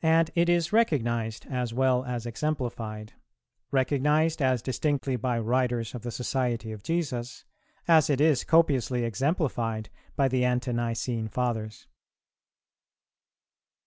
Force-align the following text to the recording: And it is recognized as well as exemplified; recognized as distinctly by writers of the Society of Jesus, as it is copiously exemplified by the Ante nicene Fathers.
And 0.00 0.30
it 0.34 0.48
is 0.48 0.72
recognized 0.72 1.44
as 1.44 1.74
well 1.74 2.06
as 2.06 2.24
exemplified; 2.24 3.12
recognized 3.70 4.40
as 4.40 4.62
distinctly 4.62 5.14
by 5.16 5.38
writers 5.38 5.94
of 5.94 6.00
the 6.00 6.10
Society 6.10 6.72
of 6.72 6.82
Jesus, 6.82 7.44
as 7.86 8.08
it 8.08 8.18
is 8.18 8.44
copiously 8.44 9.04
exemplified 9.04 9.90
by 10.16 10.28
the 10.28 10.46
Ante 10.46 10.72
nicene 10.72 11.28
Fathers. 11.28 11.86